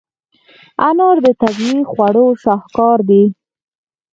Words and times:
انار 0.89 1.15
د 1.25 1.27
طبیعي 1.41 1.81
خواړو 1.91 2.25
شاهکار 2.43 2.99
دی. 3.09 3.23